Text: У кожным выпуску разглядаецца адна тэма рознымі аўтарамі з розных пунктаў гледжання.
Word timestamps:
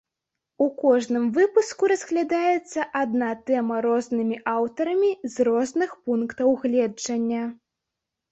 У 0.65 0.67
кожным 0.83 1.25
выпуску 1.33 1.89
разглядаецца 1.91 2.85
адна 3.01 3.27
тэма 3.49 3.75
рознымі 3.87 4.39
аўтарамі 4.53 5.11
з 5.33 5.47
розных 5.49 5.89
пунктаў 6.07 6.49
гледжання. 6.65 7.43